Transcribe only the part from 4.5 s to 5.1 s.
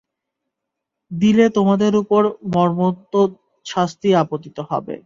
হবে।